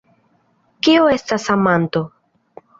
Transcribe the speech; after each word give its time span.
Kio 0.87 1.05
estas 1.17 1.47
amanto? 1.59 2.05